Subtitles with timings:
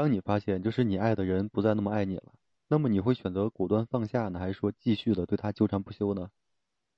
[0.00, 2.32] 当你发现就是你爱的人不再那么爱你了，
[2.68, 6.30] 那么你会选择果断放下呢，还是说继续的对他纠缠不休呢？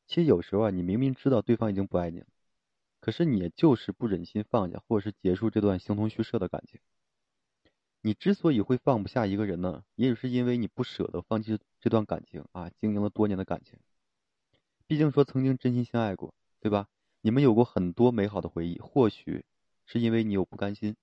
[0.06, 2.26] 其实有时候啊，你明明知道对方已经不爱你了，
[3.00, 6.78] 可是你就是不忍心放下，或者是结束这段形同虚设的感情。
[8.02, 13.80] 你之所以会放不下一个人呢，也许是因为你不舍得放弃这段感情啊，经营了多年的感情。
[14.86, 16.86] 毕竟说曾经真心相爱过，对吧？
[17.20, 19.44] 你们有过很多美好的回忆，或许
[19.86, 20.94] 是因为你有不甘心，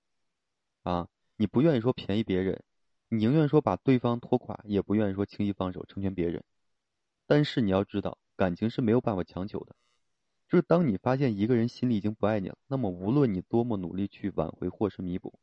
[0.82, 1.08] 啊，
[1.40, 2.62] 你不愿意说便宜别人，
[3.08, 6.44] 你宁愿说把对方拖垮，也不愿意说轻易放手成全别人。
[7.26, 9.74] 但是你要知道，感情是没有办法强求的，
[10.50, 15.38] 就是当你发现一个人心里已经不爱你了，那么无论你多么努力去挽回或是弥补，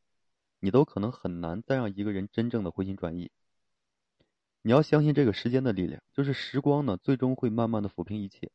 [0.59, 3.31] 你都可能很难再让一个人真正的回心转意。
[4.61, 8.51] 你要相信这个时间的力量，就是时光呢，最终会慢慢的抚平一切。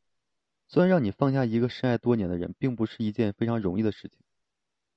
[0.68, 4.20] 虽然让你放下一个深爱多年的人，并不是一件非常容易的事情，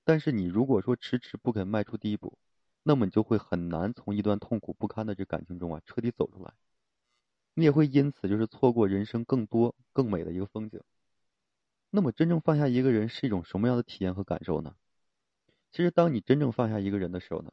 [0.05, 2.38] 但是你如果说迟迟不肯迈出第一步，
[2.84, 6.53] 那么你就会很难从一段痛苦不堪的这感情中啊彻底走出来。
[7.56, 10.80] 你也会因此就是错过人生更多更美的一个风景。
[11.89, 14.76] 那么真正放下一个人是一种什么样的体验和感受呢？
[15.72, 17.52] 其实当你真正放下一个人的时候呢，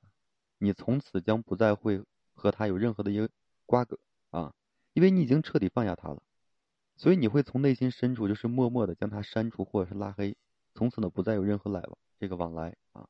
[0.58, 3.28] 你从此将不再会和他有任何的一个。
[3.64, 3.98] 瓜葛
[4.30, 4.53] 啊，
[4.92, 6.23] 因为你已经彻底放下他了，
[6.97, 10.36] 所以你会从内心深处就是默默的将他删除或者是拉黑，
[10.75, 13.09] 从此呢不再有任何来往这个往来啊。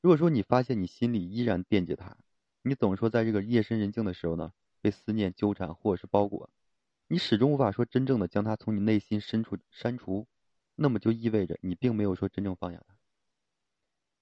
[0.00, 2.16] 如果说你发现你心里依然惦记他，
[2.62, 6.50] 你总说在这个夜深人静的时候呢被思念纠缠或者是包裹，
[7.06, 10.26] 你始终无法说真正的将他从你内心深处删除，
[10.74, 12.96] 那么就意味着你并没有说真正放下他。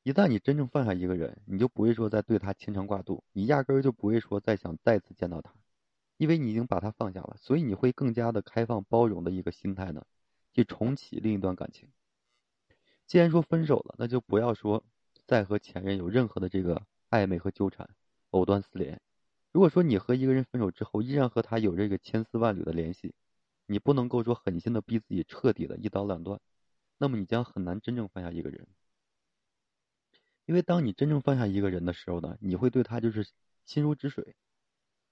[0.02, 5.50] 一旦你真正放下一个人，你就不会说再对他牵肠挂肚，你压根儿就不会说再想再次见到他。
[6.18, 10.04] 因为你已经把他放下了，所以你会更加的开放包容的一个心态呢，
[10.52, 11.88] 去重启另一段感情。
[13.06, 14.84] 既然说分手了，那就不要说
[15.26, 17.88] 再和前任有任何的这个暧昧和纠缠、
[18.30, 19.00] 藕断丝连。
[19.52, 23.14] 如果说你和一个人分手之后，依然和他有这个千丝万缕的联系，
[23.66, 26.40] 你不能够说狠心的逼自己彻底的一刀两断，
[26.98, 28.66] 那么你将很难真正放下一个人。
[30.44, 33.26] 因为当你真正放下一个人的时候呢，你会对他就是
[33.64, 34.36] 心如止水。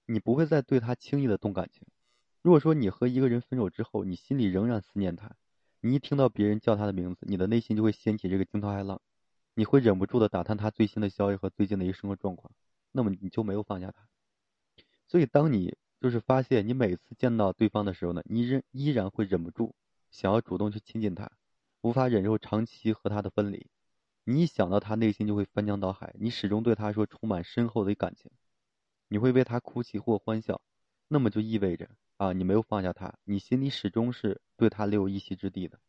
[0.05, 1.81] 你不会再对他轻易的动感情。
[2.43, 5.35] 如果说你和一个人分手之后，你心里仍然思念他，
[5.85, 8.99] 你一听到别人叫他的名字，你的内心就会掀起这个惊涛骇浪，
[9.53, 12.51] 你会忍不住的打探他最新的消息和最近的一个生活状况，
[12.91, 14.07] 那么你就没有放下他。
[15.07, 19.75] 所以，当你就是发现你每次见到对方的时候呢，你仍依然会忍不住
[20.09, 21.31] 想要主动去亲近他，
[21.81, 23.67] 无法忍受长期和他的分离。
[24.23, 28.31] 你一想到他，内心就会翻江倒海，你始终对他说充满深厚的感情。
[29.07, 30.59] 你会为他哭泣或欢笑，
[31.09, 35.79] 那么就意味着啊，你没有放下他，你心里始终是对他留有一席之地的。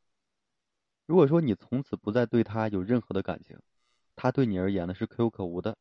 [1.06, 3.58] 如果说你从此不再对他有任何的感情，
[4.16, 5.78] 他对你而言呢是可有可无的，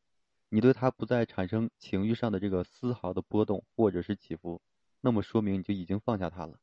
[0.50, 4.62] 你对他不再产生情欲上的这个丝毫的波动或者是起伏，
[5.02, 6.60] 那么说明你就已经放下他了。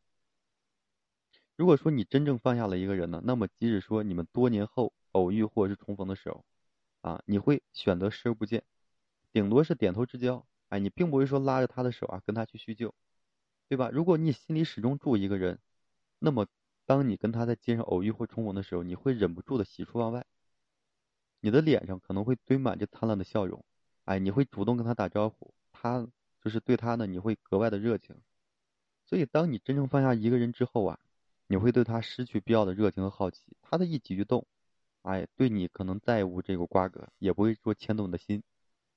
[1.56, 6.44] 如果说你真正放下了一个人呢，那么即使说你们多年后偶遇或者是重逢的时候，
[7.00, 8.62] 啊，你会选择视而不见，
[9.32, 10.46] 顶多是点头之交。
[10.68, 12.94] 哎，你并不会说拉着他的手啊，跟他去叙旧，
[13.68, 13.88] 对吧？
[13.90, 15.58] 如果你心里始终住一个人，
[16.18, 16.46] 那么
[16.84, 20.26] 当你跟他在街上偶遇或重逢的时候，你会忍不住的喜出望外，
[21.40, 23.64] 你的脸上可能会堆满着灿烂的笑容，
[24.04, 26.06] 哎，你会主动跟他打招呼，他
[26.42, 28.14] 就是对他呢，你会格外的热情。
[29.06, 30.98] 所以，当你真正放下一个人之后啊，
[31.46, 34.46] 你会对他失去必要的热情和好奇，他的一举一动，
[35.00, 38.42] 哎，对你可能再无这个瓜葛，也不会说牵动你的心，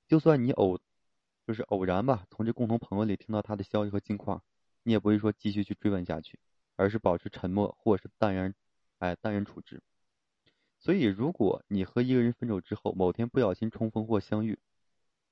[0.06, 0.78] 就算你偶。
[1.46, 4.42] 就是偶然吧，从这共同朋友里听到他的消息和近况，
[4.86, 6.38] 你也不会说继续去追问下去，
[6.76, 8.54] 而是保持沉默或者是淡然，
[8.98, 9.82] 哎，淡然处之。
[10.78, 14.60] 所以，如果你和一个人分手之后，某天不小心重逢或相遇，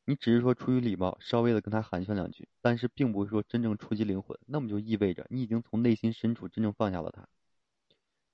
[0.07, 7.29] 你只是说出于礼貌，稍微的跟他寒暄两句，但是并不会说真正触及灵魂，那么就意味着你已经从内心深处真正放下了他。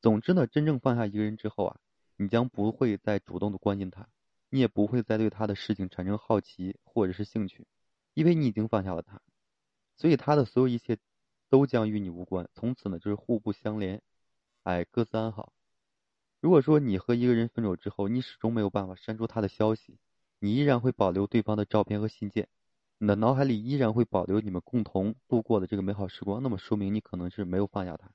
[0.01, 1.77] 总之呢，真正放下一个人之后啊，
[2.17, 4.09] 你将不会再主动的关心他。
[4.49, 7.67] 你也不会再对他的事情产生好奇或者是兴趣，
[8.15, 9.21] 因为你已经放下了他，
[9.97, 10.97] 所以他的所有一切
[11.51, 12.49] 都将与你无关。
[12.55, 14.01] 从此呢，就是互不相连，
[14.63, 15.53] 哎，各自安好。
[16.41, 19.99] 如果说你和一个人分手之后，你始终没有办法删除他的消息，
[20.39, 22.49] 你依然会保留对方的照片和信件，
[22.97, 28.11] 你的脑海里依然会保留你们共同度过的这个美好时光，那么说明你可能是没有放下他。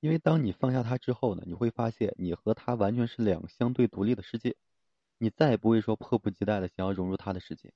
[0.00, 4.56] 因为当你放下他之后呢，你会发现你和他完全是两个相对独立的世界。
[5.18, 7.72] 你再也不会说迫不及待的想要融入他的世界，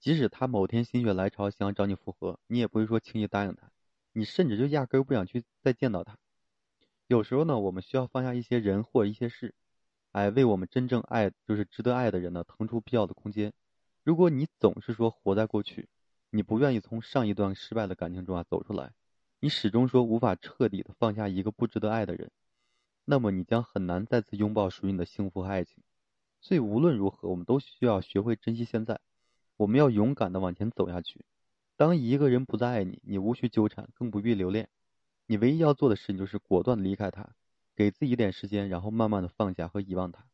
[0.00, 3.70] 即使他某天心血来潮想要找你复合，你也不会说轻易答应他，
[4.12, 6.18] 你甚至就压根儿不想去再见到他。
[7.06, 9.54] 有时候呢，我们需要放下一些人或一些事，
[10.12, 13.52] 哎，为我们真正爱就是值得爱的人呢腾出必要的空间，
[14.02, 15.88] 如果你总是说活在过去，
[16.30, 18.92] 你不愿意从上一段失败的感情中啊走出来，
[19.40, 22.30] 你始终说无法彻底的放下一个不值得爱的人，
[23.04, 25.76] 那么你将很难再次拥抱属于你的幸福和爱情。
[26.40, 29.00] 所以无论如何，我们都需要学会珍惜现在，
[29.56, 31.24] 我们要勇敢的往前走下去。
[31.82, 34.68] 当一个人不再爱你，你无需纠缠，更不必留恋。
[35.26, 37.34] 你唯一要做的事情就是果断离开他，
[37.74, 40.24] 给自己一点时间，然后慢慢的放下和遗忘他。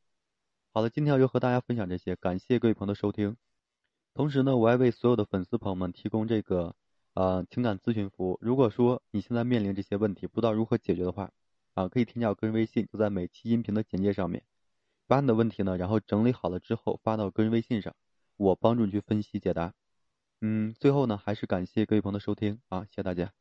[0.74, 3.34] 好了，今天我就和大家分享这些，感谢各位朋友的收听。
[4.12, 6.76] 同时呢，我还为所有的粉丝朋友们提供这个
[7.14, 8.38] 呃情感咨询服务。
[8.42, 11.30] 如果说你现在面临这些问题，不知道如何解决的话，
[11.72, 14.42] 啊，可以添加我个人微信，就在每期音频的简介上面，
[15.06, 17.96] 把你的问题呢，然后整理好了之后发到个人微信上，
[18.36, 19.72] 我帮助你去分析解答。
[20.42, 23.32] 嗯，最后呢，还是感谢各位朋友的收听啊，谢谢大家。